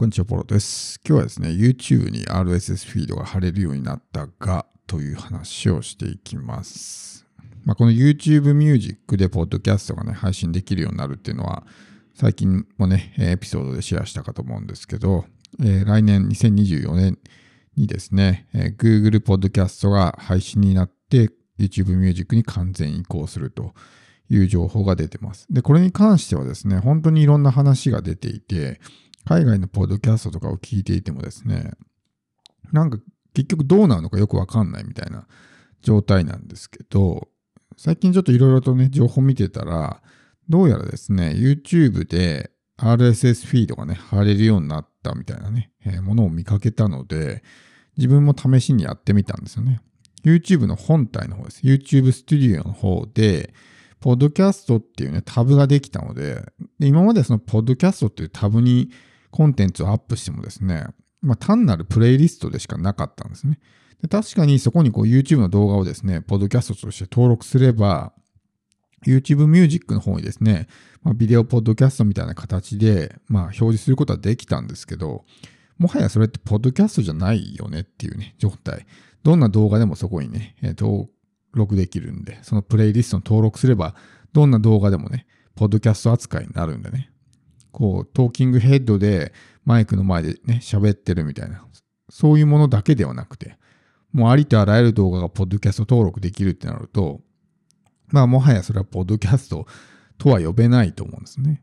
[0.00, 0.98] こんにちは、ポロです。
[1.06, 7.26] 今日はですね、YouTube に RSS フィードが貼れるようになったが、という話をしていきます。
[7.66, 11.66] まあ、この YouTube Music でポッドキャストがね、配信できるようになるっていうのは、
[12.14, 15.26] 最近もね、エピソードでシェアしたかと思うんですけど、
[15.60, 17.18] えー、来年2024年
[17.76, 21.28] にですね、えー、Google Podcast が配信になって
[21.58, 23.74] YouTube Music に完全移行すると
[24.30, 25.46] いう情報が出てます。
[25.50, 28.80] で、これに関してはですね、本当にいろんな話が出ていて、
[29.24, 31.72] 海外のポッドキャストとかを聞いていてもですね、
[32.72, 32.98] なんか
[33.34, 35.26] 結局どうなるのかよくわかんないみたいな
[35.82, 37.28] 状態なんですけど、
[37.76, 40.02] 最近ちょっといろいろとね、情報見てたら、
[40.48, 47.42] どうやらですね、YouTube で RSS フィードがね、貼れるようになったみたいなね、えー、ものを見かけたので、
[47.96, 49.80] 自分も試しにやってみたんですよね。
[50.24, 51.60] YouTube の本体の方です。
[51.62, 53.54] YouTube Studio の方で、
[54.00, 56.42] ポッドキャストっていうね、タブができたので、
[56.78, 58.90] で今までそのポッドキャストっていうタブに
[59.30, 60.86] コンテンツをアップしてもですね、
[61.22, 63.58] まあ、単なるプレイリストでしかなかったんですね。
[64.02, 68.12] で確かにそこにこう YouTube の動画をですね、ポッドキャストとして登録すれば、
[69.06, 70.66] YouTube Music の方にですね、
[71.02, 75.24] まあ、ビデオポッドキャストみたいな形で、まあ、表示することはできたんですけど、
[75.78, 78.86] もはやそれってポッドキャストじゃないよねっていうね、状態。
[79.22, 81.08] どんな動画でもそこにね、登
[81.54, 83.94] 録できるんで、そのプレイリストに登録すれば、
[84.32, 87.09] どんな動画でもね、ポッドキャスト扱いになるんでね。
[87.72, 89.32] こう、トーキングヘッドで
[89.64, 91.64] マイクの前でね、喋ってるみたいな、
[92.08, 93.56] そういうものだけではなくて、
[94.12, 97.20] もうありとあらゆる動画がポッドキャスト登録できるってなると、
[98.08, 99.66] まあもはやそれはポッドキャスト
[100.18, 101.62] とは呼べないと思うんですね。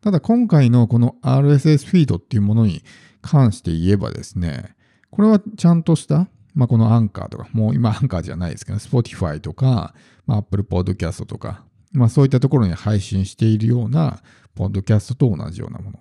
[0.00, 2.82] ただ今回のこの RSS フィードっていうものに
[3.20, 4.74] 関して言えばですね、
[5.10, 9.94] これはちゃんとした、まあこのアンカーとか、もう今アンカーじゃないですけど、Spotify とか、
[10.26, 14.22] まあ、Apple Podcast とか、まあそういったところに配信しているような
[14.54, 15.98] ポッドキャストと同じようなもの。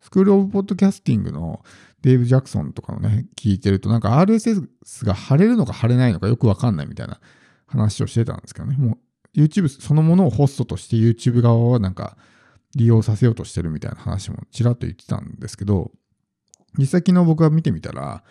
[0.00, 1.64] スクールオブポッドキャスティングの
[2.02, 4.66] デーブ・ジャクソンとかのね、聞いてると、なんか RSS
[5.04, 7.20] が貼れるのか貼れないのかよくわかんないみたいな
[7.66, 8.76] 話をしてたんですけどね。
[8.76, 8.98] も
[9.34, 12.16] う YouTube そのものをホストとして YouTube 側はなんか
[12.74, 15.92] 利用させようとしてるみたいな話もちらっと言ってたんですけど、
[16.78, 18.24] 実際昨日僕が見てみたら、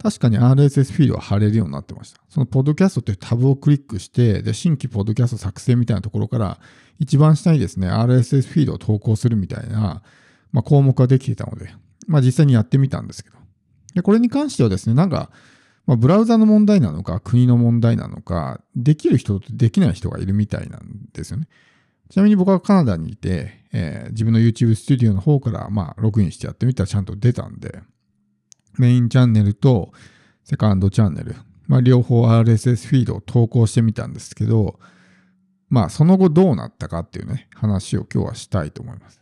[0.00, 2.20] 確かに RSS フィードは貼れるようになってました。
[2.28, 6.60] そのポッドキャストっていうタブをクリックして、で、新規ポッドキャスト作成みたいなところから、
[6.98, 10.02] 一番下にですね、RSS フィードを投稿するみたいな、
[10.52, 11.72] まあ、項目ができていたので、
[12.06, 13.36] まあ、実際にやってみたんですけど。
[13.94, 15.30] で、これに関してはですね、なんか、
[15.86, 21.48] まあ、ブラウザの問題なのか、国の問題なのか、できる人とできない人がいるみたいなんですよね。
[22.10, 27.80] ちなみに僕はカナダにいて、えー、自分の YouTube スタジオの方から、まあ、ログインしてやってみたらちゃんと出たんで、
[28.78, 29.92] メインチャンネルと
[30.44, 31.34] セカンドチャンネル、
[31.66, 34.78] まあ、両方 RSS フィードを投稿してみたんですけど、
[35.68, 39.20] まあ、その後どうなったかっていうね、話を今日はしたいと思います。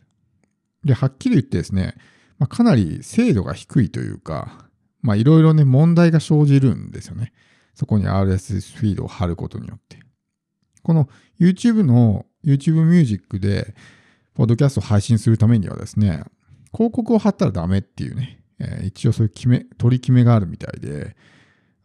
[0.83, 1.95] で、はっきり言ってですね、
[2.39, 4.67] まあ、かなり精度が低いというか、
[5.01, 7.33] まあ、いろいろね、問題が生じるんですよね。
[7.73, 9.99] そこに RSS フィードを貼ることによって。
[10.83, 11.09] この
[11.39, 13.75] YouTube の YouTube Music で、
[14.33, 16.23] ポッドキャストを配信するためにはですね、
[16.73, 21.15] 広告を貼ったらダメっていうね、えー、一応そういう決め、取り決めがあるみたいで、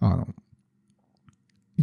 [0.01, 0.28] あの、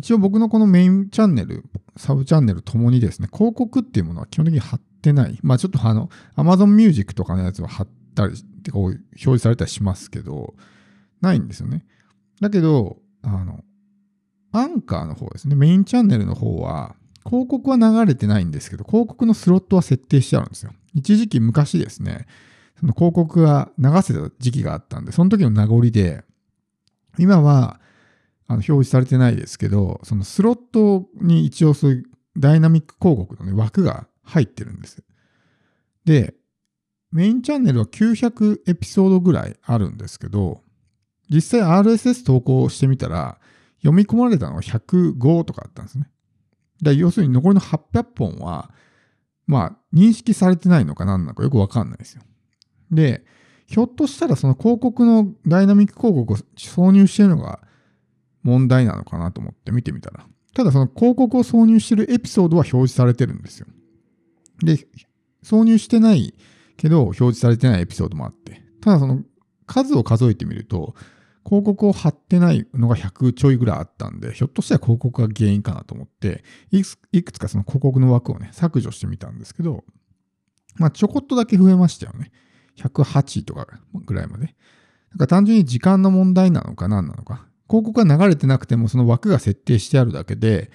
[0.10, 1.66] 一応僕のこのメインチャンネル、
[1.96, 5.38] サブチャンネルともにですね、広告っていうものは基本的に貼ってない。
[5.44, 8.34] まあちょっとあの、Amazon Music とかのやつは貼ったり、
[8.64, 10.56] てか表示されたりしますけど、
[11.22, 11.86] ないんですよね。
[12.42, 13.64] だけど、あの、
[14.52, 16.96] アンカーの方ですね、メインチャンネルの方は、
[17.28, 20.72] 広告は流れてないんですけど、広告のスロットは設定してあるんですよ。
[20.96, 22.26] 一時期昔ですね、
[22.80, 26.24] その広告が流せた時期があったんで、その時の名残で、
[27.20, 27.80] 今は
[28.50, 32.04] あの表示されてないですけど、そのスロットに一応そういう
[32.36, 35.04] ダイナミック広告の、ね、枠が入ってるんです。
[36.04, 36.34] で、
[37.12, 40.64] メインチャンネルは900エピソードぐらいあるんですけど、
[41.30, 43.40] 実際 RSS 投稿してみたら、
[43.82, 46.10] 読み込まれたのは105とかあったんですね。
[46.82, 48.72] だ要するに残りの800本は、
[49.46, 52.24] まあ、認識されてないのか何なのかよくわかんないですよ。
[52.90, 53.24] で、
[53.68, 57.60] ひょっとしたらその広告のダイナミック広告を挿入してるのが
[58.50, 60.26] 問題なのかなと思って見てみたら。
[60.54, 63.68] ただその広告を挿入してるエピソードは表示されてるんですよ。
[64.64, 64.88] で、
[65.44, 66.34] 挿入してない
[66.76, 68.62] けど表示されてないエピソードもあって。
[68.82, 69.24] ただその
[69.68, 70.96] 数を数えてみると、
[71.46, 76.84] 広告を貼ってないのが100ちょいぐらいあったんで、ひょっとしたら広告が原因かなと思って、い
[77.24, 79.84] くつかその広告の枠をね、削除してみたんですけど、
[80.76, 82.32] まあちょこっとだけ増えましたよね。
[82.78, 84.56] 108とかぐらいまで。
[85.12, 87.48] なんか単純に時間の問題なのか何なのか。
[87.70, 90.72] 広告が流れてなくてもその枠が設定してあるだけで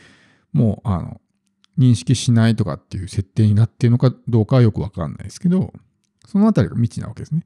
[0.53, 1.21] もうあの
[1.79, 5.73] 認識しないとかっていう設定になっているのかどうかはよくわかんないですけど、
[6.27, 7.45] そのあたりが未知なわけですね。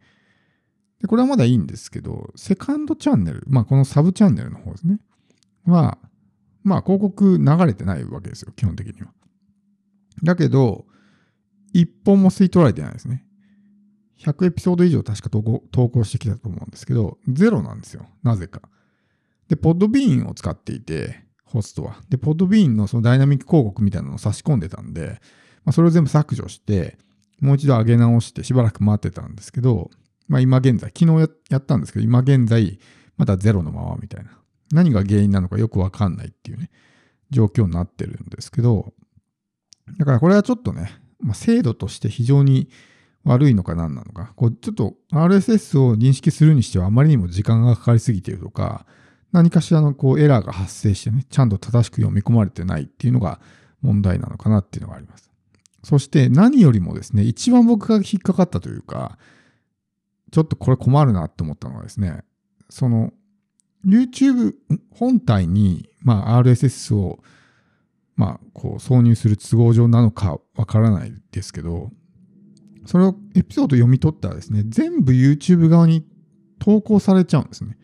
[1.00, 4.98] で、これはまだいいんですけど、セカンドチャンネル、まあこのサブチャンネルの方ですね。
[5.64, 5.98] は、
[6.62, 9.08] まあ広告流れてないわけですよ、基本的には。
[10.22, 10.84] だけど、
[11.72, 13.24] 一本も吸い取られてないですね。
[14.18, 18.06] 100エピソード以上確か投稿投稿してきたと思うんですけど、ゼロなんですよ。
[18.22, 18.62] なぜか。
[19.48, 21.96] で、ポッドビーンを使っていて、ホストは。
[22.08, 25.20] で、ポッドビーンのそのダイナミック広告みたいなのを差し込んでたんで、
[25.64, 26.98] まあ、それを全部削除して、
[27.40, 29.90] もう一度上げ直してしばらく待ってたんですけど、
[30.26, 32.78] まあ今現在、昨日やったんですけど、今現在、
[33.16, 34.30] まだゼロのままみたいな。
[34.72, 36.70] 何が原因なのかよくわかんないっていうね、
[37.30, 38.92] 状況になってるんですけど、
[39.98, 42.68] だからこれはちょっとね、まあ、制度として非常に
[43.24, 48.86] 悪いのか何なのか、こうちょっと RSS を認識するにしてはあまりにも時間がかかりすぎているとか、
[49.32, 53.40] 何かしらのこうエラーが発生してね、ちゃんと正しく読み込まれてないっていうのが
[53.82, 55.30] 問題なのかなっていうのがあります。
[55.84, 59.18] そして何よりもですね、一番僕が引っかかったというか、
[60.30, 62.24] ちょっとこれ困るなって思ったのはですね、
[62.68, 63.12] その
[63.86, 64.54] YouTube
[64.90, 67.20] 本体に、まあ、RSS を、
[68.16, 71.90] まあ、こう挿入する都合上なのかわからないですけど、
[72.86, 76.04] それをエピソード読み取ったらですね、全部 YouTube 側に
[76.58, 77.76] 投稿されちゃうんですね。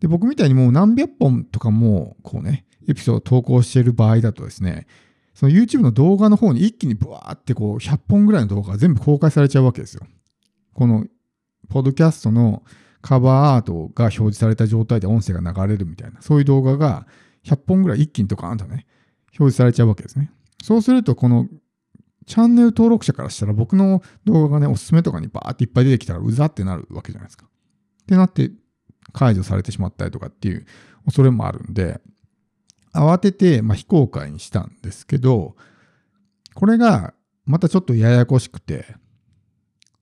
[0.00, 4.86] で、僕みたいにもう何百本とかも、こうね、エピソード投稿している場合だとですね、
[5.34, 10.02] その YouTube の動画の方に一気にブワーってこう100本ぐらいの動画が全部公開されちゃうわけですよ。
[10.74, 11.06] この、
[11.68, 12.62] ポッドキャストの
[13.02, 17.06] カバーアートが表示された状態で音声が流れるみたいな、そういう動画が
[17.44, 18.86] 100本ぐらい一気にドカーンとね、
[19.28, 20.30] 表示されちゃうわけですね。
[20.62, 21.46] そうすると、この
[22.26, 27.46] チャンネル登録者からしたら僕の動画がね、おすすめとかにバーっていっぱい出てきたらうざってなるわけじゃないですか。
[27.46, 28.50] ってなって
[29.12, 30.66] 解除されてしまったりとかっていう
[31.04, 32.00] 恐れもあるんで、
[32.94, 35.56] 慌てて、ま、非公開にしたんですけど、
[36.54, 37.14] これが
[37.44, 38.96] またちょっとややこしくて、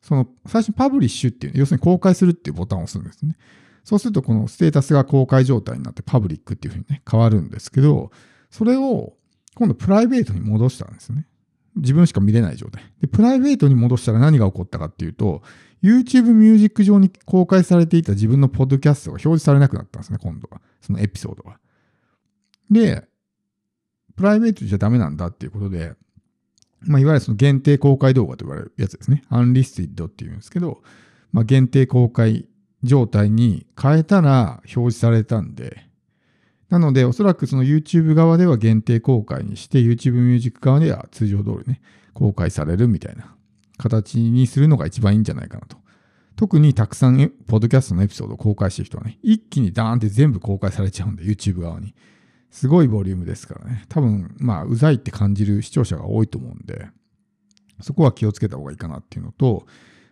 [0.02, 3.36] その最初にパブリッシュっていう、要するに公開するっていうボタンを押すんですね。
[3.84, 8.10] そうするとこのステータスが公開状態になってパブリックっていうふうにね、変わるんですけど、
[8.50, 9.14] それを
[9.54, 11.26] 今度プライベートに戻したんですね。
[11.76, 12.82] 自分しか見れない状態。
[13.00, 15.42] で、プライベートに戻したら何が起こったかっていうと、
[15.82, 20.60] YouTube ミュージック上に公開されていた自分のポッドキャストが表示されなくなったんですね、今度は。
[20.80, 21.58] そのエピソードが。
[22.70, 23.06] で、
[24.16, 25.94] プライベートじゃダメなんだっていうことで、
[26.80, 29.22] まあ、いわゆるその限定公開動画と言われるやつですね。
[29.28, 30.82] アンリスティッドっていうんですけど、
[31.32, 32.48] まあ、限定公開
[32.82, 35.86] 状態に変えたら表示されたんで、
[36.68, 41.80] なので、おそらくその YouTube 側では限定公開にして、YouTube ミュージック側では通常通りね、
[42.12, 43.34] 公開されるみたいな
[43.78, 45.76] 形にするのが一番いいんじゃないかなと。
[46.34, 51.94] 特にたくさんポッドキャストのエピソードを公開してる人はね、一気にダーンって全部公開されちゃうんで、YouTube 側に。
[52.50, 53.84] すごいボリュームですからね。
[53.88, 56.88] 多分、まあ、うざいって感じる視聴者が多いと思うんで、
[57.80, 59.66] そこは気をつけた方がいいかなっていうのと、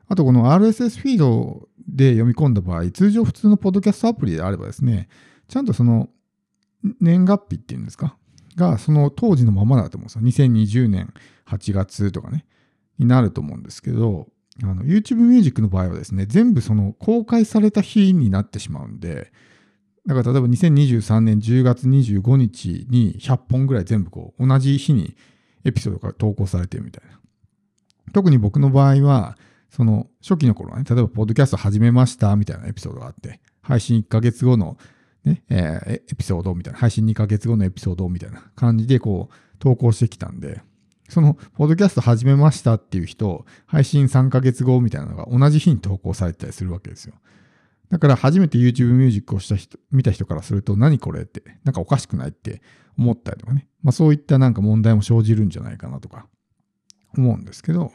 [0.09, 5.09] あとこの RSS フィードで読み込んだ場合、通常普通のポッドキャストアプリであればですね、
[5.49, 6.11] ちゃんとその
[7.01, 8.17] 年月日っていうんですか、
[8.57, 10.47] がその当時のままだと思うんですよ。
[10.47, 11.13] 2020年
[11.47, 12.45] 8月とかね、
[12.99, 14.29] になると思うんですけど、
[14.61, 19.33] YouTube ミュージックの場合はですね、全部その公開された日になってしまうんで、
[20.07, 25.17] だから例えば2023年10月25日に100本ぐらい全部こう同じ日に
[25.65, 27.19] エピソードが投稿されてるみたいな。
[28.13, 29.37] 特に僕の場合は、
[29.71, 34.77] その初期の頃はね、例えばポッドキャスト始めましたみたいなエピソードがあって、配信1ヶ月後の
[35.25, 40.61] ね、えー、エピソードみたいな、配信2ヶ月後のエピソードみたいな感じでこう投稿してきたんで、
[41.09, 47.15] その、ポッドキャスト始めましたっていう人、配信3ヶ月後みたいなのが同じ日に投稿されたりするわけですよ。
[47.91, 52.63] だから初めて YouTube ミュージックをした人、見た人からすると何これって、なんかおかしくないって
[52.99, 53.69] 思ったりとかね。
[53.83, 56.27] まあそういったなんか問題も生じるんじゃないかなとか
[57.17, 57.93] 思うんですけど、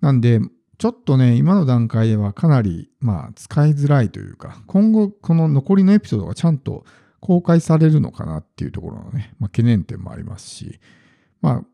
[0.00, 0.40] なんで、
[0.80, 6.86] ちょっとね、今の段階ではかなり、まあ使いづらいというか、今後この残りのエピソードがちゃんと
[7.20, 10.80] 公開されるのかなっていうところのね、まあ、懸念点もありますし、
[11.42, 11.64] まあ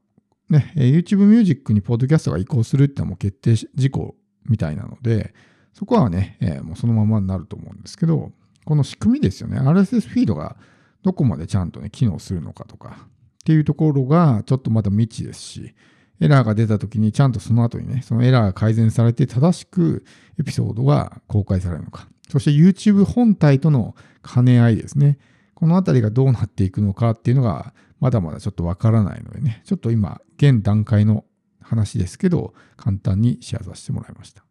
[0.52, 5.34] ね、YouTube ミュージックにポッドキャストが移行するってのはもう決定事項みたいなので、
[5.72, 8.32] そこはね、えー、もうそのままになると思うんですけど、
[8.64, 9.60] この仕組みですよね。
[9.60, 10.56] RSS フィードが
[11.04, 13.08] どこまでちゃんとね、機能するのかとかっ
[13.44, 15.74] ていうところがちょっとまだ未知ですし、
[16.20, 20.04] エラーが出た時にちゃんとその後にね、そのエラーが改善されて正しく
[20.40, 22.08] エピソードが公開されるのか。
[22.28, 25.18] そして YouTube 本体との兼ね合いですね。
[25.54, 31.24] このあたりがどうなっていくのかっていうのがまだまだちょっとわからないのでね、ちょっと今、現段階の
[31.60, 34.45] 話ですけど、簡単にシェアさせてもらいました。